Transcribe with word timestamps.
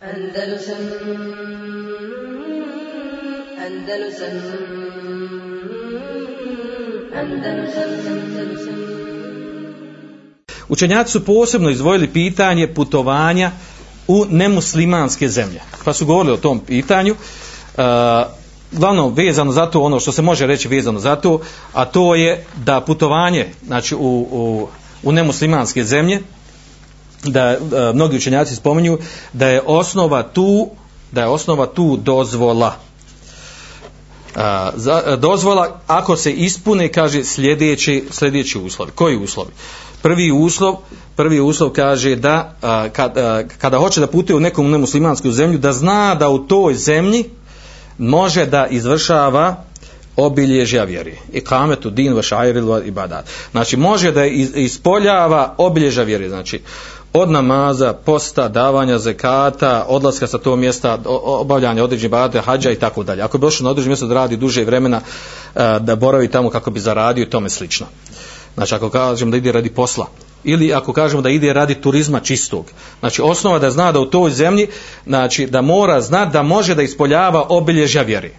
Andalusam 0.00 0.76
Andalusam 3.66 4.34
Andalusam 7.16 7.90
Andalusam 8.00 8.74
Učenjaci 10.68 11.12
su 11.12 11.24
posebno 11.24 11.70
izdvojili 11.70 12.08
pitanje 12.08 12.74
putovanja 12.74 13.50
u 14.08 14.26
nemuslimanske 14.30 15.28
zemlje. 15.28 15.60
Pa 15.84 15.92
su 15.92 16.06
govorili 16.06 16.34
o 16.34 16.36
tom 16.36 16.60
pitanju. 16.60 17.14
E, 17.14 17.82
glavno 18.72 19.08
vezano 19.08 19.52
za 19.52 19.66
to, 19.66 19.80
ono 19.80 20.00
što 20.00 20.12
se 20.12 20.22
može 20.22 20.46
reći 20.46 20.68
vezano 20.68 20.98
za 20.98 21.16
to, 21.16 21.40
a 21.72 21.84
to 21.84 22.14
je 22.14 22.44
da 22.56 22.80
putovanje 22.80 23.48
znači, 23.66 23.94
u, 23.94 24.26
u, 24.30 24.68
u 25.02 25.12
nemuslimanske 25.12 25.84
zemlje, 25.84 26.20
da 27.24 27.50
e, 27.50 27.58
mnogi 27.94 28.16
učenjaci 28.16 28.56
spominju, 28.56 28.98
da 29.32 29.48
je 29.48 29.62
osnova 29.66 30.22
tu, 30.22 30.70
da 31.12 31.20
je 31.20 31.26
osnova 31.26 31.66
tu 31.66 31.96
dozvola. 31.96 32.76
Za, 34.74 35.02
e, 35.06 35.16
dozvola 35.16 35.80
ako 35.86 36.16
se 36.16 36.32
ispune, 36.32 36.88
kaže, 36.88 37.24
sljedeći, 37.24 38.04
sljedeći 38.10 38.58
uslovi. 38.58 38.90
Koji 38.94 39.16
uslovi? 39.16 39.50
prvi 40.02 40.30
uslov 40.32 40.76
prvi 41.16 41.40
uslov 41.40 41.70
kaže 41.70 42.16
da 42.16 42.54
a, 42.62 42.88
kad, 42.88 43.18
a, 43.18 43.42
kada 43.58 43.78
hoće 43.78 44.00
da 44.00 44.06
putuje 44.06 44.36
u 44.36 44.40
nekom 44.40 44.70
nemuslimansku 44.70 45.30
zemlju 45.30 45.58
da 45.58 45.72
zna 45.72 46.14
da 46.14 46.28
u 46.28 46.38
toj 46.38 46.74
zemlji 46.74 47.24
može 47.98 48.46
da 48.46 48.66
izvršava 48.66 49.64
obilježja 50.16 50.84
vjeri 50.84 51.18
i 51.32 51.40
kametu 51.40 51.90
din 51.90 52.14
va 52.14 52.22
i 52.84 52.90
badat 52.90 53.24
znači 53.50 53.76
može 53.76 54.12
da 54.12 54.24
ispoljava 54.24 55.54
obilježja 55.58 56.02
vjeri 56.02 56.28
znači 56.28 56.60
od 57.12 57.30
namaza, 57.30 57.92
posta, 57.92 58.48
davanja 58.48 58.98
zekata, 58.98 59.84
odlaska 59.88 60.26
sa 60.26 60.38
tog 60.38 60.58
mjesta, 60.58 60.98
obavljanja 61.24 61.84
određenih 61.84 62.10
bade, 62.10 62.40
hađa 62.40 62.70
i 62.70 62.76
tako 62.76 63.02
dalje. 63.02 63.22
Ako 63.22 63.38
bi 63.38 63.42
došao 63.42 63.64
na 63.64 63.70
određeno 63.70 63.90
mjesto 63.90 64.06
da 64.06 64.14
radi 64.14 64.36
duže 64.36 64.64
vremena, 64.64 65.00
e, 65.54 65.78
da 65.80 65.96
boravi 65.96 66.28
tamo 66.28 66.50
kako 66.50 66.70
bi 66.70 66.80
zaradio 66.80 67.22
i 67.22 67.30
tome 67.30 67.50
slično. 67.50 67.86
Znači 68.54 68.74
ako 68.74 68.90
kažemo 68.90 69.30
da 69.30 69.36
ide 69.36 69.52
radi 69.52 69.70
posla 69.70 70.06
ili 70.44 70.74
ako 70.74 70.92
kažemo 70.92 71.22
da 71.22 71.30
ide 71.30 71.52
radi 71.52 71.74
turizma 71.74 72.20
čistog. 72.20 72.64
Znači 73.00 73.22
osnova 73.22 73.58
da 73.58 73.70
zna 73.70 73.92
da 73.92 74.00
u 74.00 74.06
toj 74.06 74.30
zemlji, 74.30 74.66
znači 75.06 75.46
da 75.46 75.60
mora 75.60 76.00
znati 76.00 76.32
da 76.32 76.42
može 76.42 76.74
da 76.74 76.82
ispoljava 76.82 77.46
obilježja 77.48 78.02
vjeri. 78.02 78.32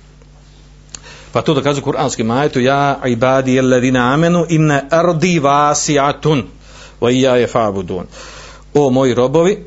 Pa 1.31 1.41
to 1.41 1.53
dokazuje 1.53 1.83
kuranski 1.83 2.23
majetu 2.23 2.59
ja 2.59 2.99
ibadi 3.05 3.59
alladina 3.59 4.13
amenu 4.13 4.45
inna 4.49 4.81
ardi 4.89 5.39
vasiatun 5.39 6.43
wa 7.01 7.11
iyya 7.11 7.47
fa'budun. 7.47 8.03
O 8.73 8.89
moji 8.89 9.13
robovi, 9.13 9.65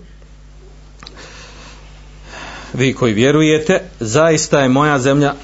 vi 2.73 2.95
koji 2.95 3.13
vjerujete, 3.13 3.83
zaista 4.01 4.61
je 4.61 4.69
moja 4.69 4.99
zemlja 4.99 5.35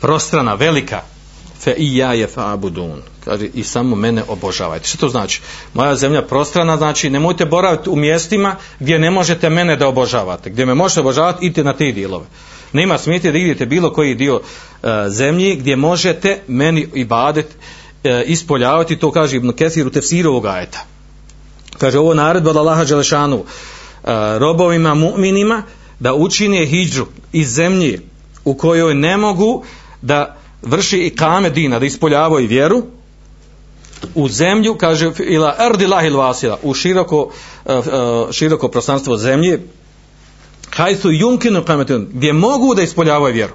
prostrana, 0.00 0.54
velika, 0.54 1.02
fe 1.60 1.74
i 1.78 1.96
ja 1.96 2.14
je 2.14 2.28
fa'budun 2.36 3.00
kaže 3.24 3.46
i 3.54 3.64
samo 3.64 3.96
mene 3.96 4.22
obožavajte. 4.28 4.88
Što 4.88 4.98
to 4.98 5.08
znači? 5.08 5.40
Moja 5.74 5.96
zemlja 5.96 6.22
prostrana, 6.22 6.76
znači 6.76 7.10
nemojte 7.10 7.44
boraviti 7.44 7.90
u 7.90 7.96
mjestima 7.96 8.56
gdje 8.80 8.98
ne 8.98 9.10
možete 9.10 9.50
mene 9.50 9.76
da 9.76 9.88
obožavate. 9.88 10.50
Gdje 10.50 10.66
me 10.66 10.74
možete 10.74 11.00
obožavati, 11.00 11.46
idite 11.46 11.64
na 11.64 11.72
te 11.72 11.92
dijelove. 11.92 12.26
Nema 12.72 12.98
smijete 12.98 13.32
da 13.32 13.38
idete 13.38 13.66
bilo 13.66 13.92
koji 13.92 14.14
dio 14.14 14.40
e, 14.40 14.86
zemlji 15.08 15.56
gdje 15.56 15.76
možete 15.76 16.40
meni 16.48 16.88
ibadet 16.94 17.46
e, 18.04 18.22
ispoljavati, 18.26 18.96
to 18.96 19.10
kaže 19.10 19.36
Ibn 19.36 19.52
Kesir 19.52 19.86
u 19.86 19.90
tefsiru 19.90 20.30
ovog 20.30 20.46
ajeta. 20.46 20.86
Kaže 21.80 21.98
ovo 21.98 22.14
naredba 22.14 22.50
od 22.50 22.56
Allaha 22.56 22.84
Đelešanu 22.84 23.36
e, 23.36 23.44
robovima, 24.38 24.94
mu'minima 24.94 25.62
da 25.98 26.14
učine 26.14 26.66
hijđu 26.66 27.06
iz 27.32 27.48
zemlje 27.48 28.00
u 28.44 28.54
kojoj 28.54 28.94
ne 28.94 29.16
mogu 29.16 29.64
da 30.02 30.36
vrši 30.62 30.98
i 30.98 31.16
kame 31.16 31.50
dina, 31.50 31.78
da 31.78 31.86
ispoljavaju 31.86 32.48
vjeru, 32.48 32.82
u 34.14 34.28
zemlju, 34.28 34.74
kaže, 34.74 35.12
ila 35.18 35.56
erdi 35.58 35.86
lahil 35.86 36.16
vasila, 36.16 36.58
u 36.62 36.74
široko, 36.74 37.30
e, 37.66 37.72
e, 37.72 37.82
široko 38.32 38.68
prostranstvo 38.68 39.16
zemlje, 39.16 39.60
hajsu 40.70 41.10
junkinu 41.12 41.64
kametun, 41.64 42.08
gdje 42.12 42.32
mogu 42.32 42.74
da 42.74 42.82
ispoljavaju 42.82 43.34
vjeru. 43.34 43.52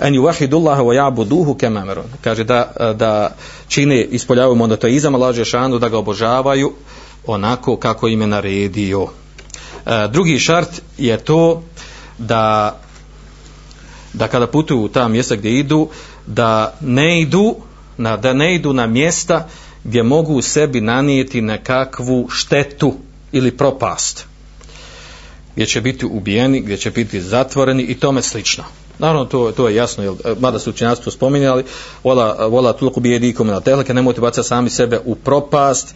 En 0.00 0.14
ju 0.14 0.22
vahidullaha 0.22 0.82
wa 0.82 1.16
kama 1.16 1.58
kemamerun. 1.58 2.04
Kaže 2.20 2.44
da, 2.44 2.72
da 2.96 3.34
čine 3.68 4.04
ispoljavaju 4.04 4.54
monoteizam, 4.54 5.14
Allah 5.14 5.44
šanu 5.44 5.78
da 5.78 5.88
ga 5.88 5.98
obožavaju 5.98 6.72
onako 7.26 7.76
kako 7.76 8.08
im 8.08 8.20
je 8.20 8.26
naredio. 8.26 9.06
e, 9.86 10.08
drugi 10.08 10.38
šart 10.38 10.82
je 10.98 11.18
to 11.18 11.62
da 12.18 12.76
da 14.12 14.28
kada 14.28 14.46
putuju 14.46 14.80
u 14.80 14.88
ta 14.88 15.08
mjesta 15.08 15.36
gdje 15.36 15.58
idu, 15.58 15.88
da 16.26 16.74
ne 16.80 17.20
idu 17.20 17.56
na, 17.96 18.16
da 18.16 18.32
ne 18.32 18.54
idu 18.54 18.72
na 18.72 18.86
mjesta 18.86 19.48
gdje 19.84 20.02
mogu 20.02 20.42
sebi 20.42 20.80
nanijeti 20.80 21.40
nekakvu 21.40 22.28
štetu 22.30 22.94
ili 23.32 23.56
propast 23.56 24.26
gdje 25.54 25.66
će 25.66 25.80
biti 25.80 26.06
ubijeni, 26.06 26.60
gdje 26.60 26.76
će 26.76 26.90
biti 26.90 27.20
zatvoreni 27.20 27.82
i 27.82 27.94
tome 27.94 28.22
slično. 28.22 28.64
Naravno, 28.98 29.24
to, 29.24 29.52
to 29.52 29.68
je 29.68 29.74
jasno, 29.74 30.04
jel, 30.04 30.14
e, 30.24 30.34
mada 30.40 30.58
su 30.58 30.70
učenjactvo 30.70 31.12
spominjali, 31.12 31.64
vola, 32.04 32.46
vola 32.46 32.72
tulku 32.72 33.00
bijedikom 33.00 33.46
na 33.46 33.60
tehlike, 33.60 33.94
nemojte 33.94 34.20
bacati 34.20 34.48
sami 34.48 34.70
sebe 34.70 35.00
u 35.04 35.14
propast, 35.14 35.94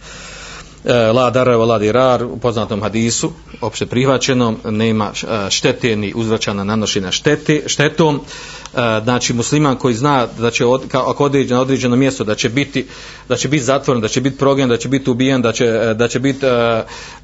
e, 0.85 0.93
la 0.93 1.29
dara 1.29 1.57
la 1.57 1.79
dirar 1.79 2.23
u 2.23 2.37
poznatom 2.37 2.81
hadisu 2.81 3.31
opšte 3.61 3.85
prihvaćenom 3.85 4.57
nema 4.65 5.11
e, 5.11 5.49
štete 5.49 5.95
ni 5.95 6.13
uzvraćana 6.15 6.63
nanošenja 6.63 7.11
štete 7.11 7.63
štetom. 7.65 8.15
E, 8.15 9.01
znači 9.03 9.33
musliman 9.33 9.75
koji 9.75 9.95
zna 9.95 10.27
da 10.39 10.51
će 10.51 10.65
od, 10.65 10.87
ka, 10.87 11.09
ako 11.09 11.25
određeno 11.25 11.55
na 11.55 11.61
određeno 11.61 11.95
mjesto 11.95 12.23
da 12.23 12.35
će 12.35 12.49
biti 12.49 12.85
da 13.29 13.35
će 13.35 13.47
biti 13.47 13.63
zatvoren 13.63 14.01
da 14.01 14.07
će 14.07 14.21
biti 14.21 14.37
progen 14.37 14.69
da 14.69 14.77
će 14.77 14.89
biti 14.89 15.09
ubijen 15.09 15.41
da 15.41 15.51
će 15.51 15.65
e, 15.65 15.93
da 15.93 16.07
će 16.07 16.19
biti 16.19 16.45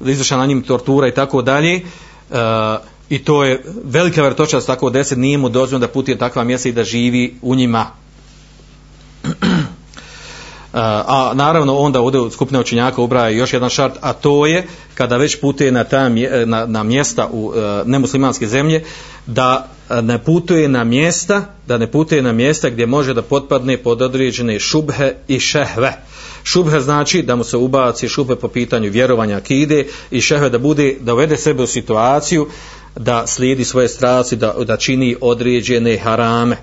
izvršena 0.04 0.40
na 0.40 0.46
njim 0.46 0.62
tortura 0.62 1.08
i 1.08 1.14
tako 1.14 1.42
dalje 1.42 1.82
i 3.08 3.18
to 3.18 3.44
je 3.44 3.62
velika 3.84 4.22
vertočnost 4.22 4.66
tako 4.66 4.90
deset 4.90 5.18
nije 5.18 5.38
mu 5.38 5.48
dozvoljeno 5.48 5.86
da 5.86 5.92
putuje 5.92 6.18
takva 6.18 6.44
mjesta 6.44 6.68
i 6.68 6.72
da 6.72 6.84
živi 6.84 7.34
u 7.42 7.54
njima 7.54 7.86
uh, 9.24 9.30
a 10.72 11.32
naravno 11.34 11.76
onda 11.76 12.00
ovdje 12.00 12.30
skupina 12.30 12.60
učenjaka 12.60 13.02
ubraja 13.02 13.28
još 13.28 13.52
jedan 13.52 13.70
šart, 13.70 13.94
a 14.00 14.12
to 14.12 14.46
je 14.46 14.66
kada 14.98 15.16
već 15.16 15.40
putuje 15.40 15.72
na, 15.72 15.84
ta, 15.84 16.10
eh, 16.16 16.46
na, 16.46 16.66
na 16.66 16.82
mjesta 16.82 17.28
u 17.32 17.52
eh, 17.54 17.82
nemuslimanske 17.86 18.46
zemlje, 18.46 18.84
da 19.26 19.68
eh, 19.90 20.02
ne 20.02 20.18
putuje 20.18 20.68
na 20.68 20.84
mjesta, 20.84 21.42
da 21.66 21.78
ne 21.78 21.86
putuje 21.86 22.22
na 22.22 22.32
mjesta 22.32 22.70
gdje 22.70 22.86
može 22.86 23.14
da 23.14 23.22
potpadne 23.22 23.76
pod 23.76 24.02
određene 24.02 24.58
šubhe 24.58 25.14
i 25.28 25.40
šehve. 25.40 25.92
Šubhe 26.44 26.80
znači 26.80 27.22
da 27.22 27.36
mu 27.36 27.44
se 27.44 27.56
ubaci 27.56 28.08
šubhe 28.08 28.36
po 28.36 28.48
pitanju 28.48 28.90
vjerovanja 28.90 29.36
akide 29.36 29.86
i 30.10 30.20
šehve 30.20 30.50
da 30.50 30.58
bude, 30.58 30.96
da 31.00 31.14
uvede 31.14 31.36
sebe 31.36 31.62
u 31.62 31.66
situaciju 31.66 32.48
da 32.98 33.26
slijedi 33.26 33.64
svoje 33.64 33.88
strasti, 33.88 34.36
da, 34.36 34.54
da 34.66 34.76
čini 34.76 35.16
određene 35.20 35.98
harame 35.98 36.56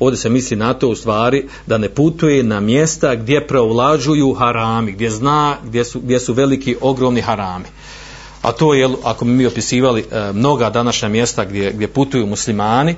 ovdje 0.00 0.16
se 0.16 0.28
misli 0.28 0.56
na 0.56 0.74
to 0.74 0.88
u 0.88 0.94
stvari 0.94 1.48
da 1.66 1.78
ne 1.78 1.88
putuje 1.88 2.42
na 2.42 2.60
mjesta 2.60 3.14
gdje 3.14 3.46
preovlađuju 3.46 4.34
harami, 4.34 4.92
gdje 4.92 5.10
zna 5.10 5.56
gdje 5.64 5.84
su, 5.84 6.00
gdje 6.00 6.20
su 6.20 6.32
veliki 6.32 6.76
ogromni 6.80 7.20
harami. 7.20 7.64
A 8.42 8.52
to 8.52 8.74
je, 8.74 8.88
ako 9.04 9.24
mi 9.24 9.46
opisivali 9.46 10.04
e, 10.10 10.32
mnoga 10.32 10.70
današnja 10.70 11.08
mjesta 11.08 11.44
gdje, 11.44 11.72
gdje 11.72 11.88
putuju 11.88 12.26
muslimani, 12.26 12.90
e, 12.90 12.96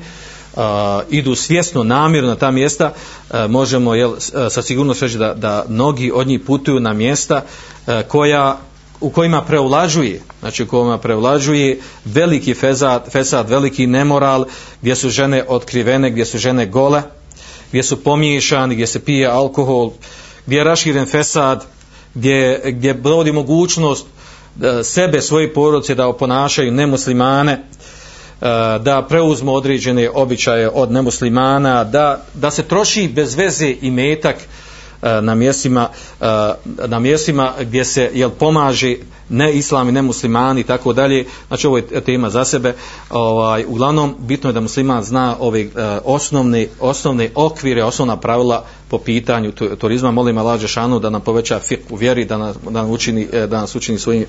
idu 1.11 1.35
svjesno 1.35 1.83
namjerno 1.83 2.29
na 2.29 2.37
ta 2.37 2.51
mjesta, 2.51 2.93
e, 3.31 3.49
možemo 3.49 3.95
jel, 3.95 4.13
e, 4.15 4.51
sa 4.51 4.63
sigurnost 4.63 5.03
reći 5.03 5.19
da, 5.19 5.35
da 5.35 5.65
mnogi 5.69 6.13
od 6.15 6.27
njih 6.27 6.41
putuju 6.41 6.81
na 6.81 6.93
mjesta 6.93 7.43
e, 7.87 8.03
koja 8.03 8.59
u 9.01 9.11
kojima 9.11 9.43
preulažuje, 9.43 10.21
znači 10.41 10.63
u 10.63 10.67
kojima 10.67 10.99
preulažuje 10.99 11.81
veliki 12.05 12.55
fezad, 12.55 13.13
fesad, 13.13 13.51
veliki 13.51 13.87
nemoral, 13.87 14.45
gdje 14.81 14.97
su 14.97 15.11
žene 15.11 15.45
otkrivene, 15.49 16.11
gdje 16.11 16.25
su 16.25 16.39
žene 16.39 16.67
gole, 16.67 17.03
gdje 17.69 17.83
su 17.83 18.05
pomiješani, 18.05 18.75
gdje 18.75 18.87
se 18.87 19.05
pije 19.05 19.27
alkohol, 19.27 19.91
gdje 20.47 20.57
je 20.57 20.65
raširen 20.65 21.07
fesad, 21.07 21.65
gdje, 22.15 22.63
gdje 22.65 22.95
dovodi 22.95 23.33
mogućnost 23.33 24.07
e, 24.63 24.85
sebe, 24.85 25.23
svoje 25.23 25.55
porodice 25.55 25.95
da 25.95 26.07
oponašaju 26.07 26.73
nemuslimane, 26.73 27.53
e, 27.53 27.59
da 28.79 29.07
preuzmu 29.09 29.55
određene 29.55 30.11
običaje 30.11 30.69
od 30.69 30.93
nemuslimana, 30.93 31.85
da, 31.85 32.25
da 32.35 32.51
se 32.51 32.63
troši 32.63 33.09
bez 33.09 33.35
veze 33.35 33.75
i 33.81 33.91
metak, 33.91 34.37
Eh, 35.03 35.23
na 35.23 35.35
mjestima, 35.35 35.91
eh, 36.21 36.87
na 36.87 36.99
mjestima 36.99 37.55
gdje 37.61 37.85
se 37.85 38.11
jel, 38.15 38.31
pomaže 38.31 38.97
ne 39.31 39.53
islami, 39.53 39.93
ne 39.93 40.03
muslimani 40.03 40.61
i 40.61 40.65
tako 40.65 40.93
dalje. 40.93 41.27
Znači 41.49 41.67
ovo 41.67 41.77
je 41.77 42.01
tema 42.01 42.31
za 42.31 42.45
sebe. 42.45 42.75
Ovaj 43.11 43.65
uglavnom 43.69 44.15
bitno 44.19 44.51
je 44.51 44.55
da 44.55 44.61
musliman 44.61 45.05
zna 45.05 45.37
ove 45.41 45.65
uh, 45.65 45.71
osnovne 46.05 46.69
osnovne 46.81 47.31
okvire, 47.35 47.85
osnovna 47.85 48.17
pravila 48.17 48.65
po 48.89 48.99
pitanju 48.99 49.53
turizma. 49.53 50.11
Molim 50.11 50.39
Allah 50.39 50.67
šanu 50.67 50.99
da 50.99 51.11
nam 51.11 51.21
poveća 51.21 51.59
fik 51.59 51.81
u 51.91 51.97
vjeri, 51.97 52.25
da 52.25 52.39
nas, 52.39 52.57
da 52.65 52.71
nam 52.71 52.91
učini 52.91 53.29
e, 53.33 53.47
da 53.47 53.61
nas 53.61 53.77
učini 53.77 53.99
svojim 53.99 54.25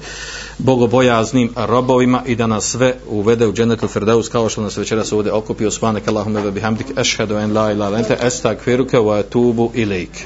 bogobojaznim 0.57 1.49
robovima 1.55 2.23
i 2.25 2.35
da 2.35 2.47
nas 2.47 2.65
sve 2.65 2.95
uvede 3.09 3.47
u 3.47 3.53
džennetul 3.53 3.89
firdaus 3.89 4.29
kao 4.29 4.49
što 4.49 4.61
nas 4.61 4.77
večeras 4.77 5.11
ovdje 5.11 5.31
okupio. 5.31 5.71
Subhanak 5.71 6.07
Allahumma 6.07 6.41
wa 6.41 6.51
bihamdik 6.51 6.87
ashhadu 6.97 7.35
an 7.35 7.53
la 7.53 7.71
ilaha 7.71 7.89
illa 7.89 7.97
anta 7.97 8.15
astaghfiruka 8.27 8.99
wa 8.99 9.19
atubu 9.19 9.71
ilaik. 9.73 10.25